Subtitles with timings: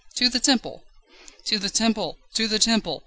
[0.15, 0.83] "To the Temple!"
[1.45, 2.17] "To the Temple!
[2.33, 2.99] To the Temple!"